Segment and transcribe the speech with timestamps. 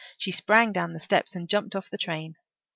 [0.17, 2.33] She sprang down the steps and jumped off the train.